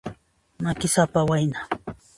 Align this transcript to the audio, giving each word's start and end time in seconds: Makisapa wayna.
Makisapa 0.63 1.19
wayna. 1.29 1.59